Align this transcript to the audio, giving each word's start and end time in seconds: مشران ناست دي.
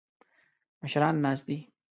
مشران 0.83 1.15
ناست 1.23 1.41
دي. 1.47 1.57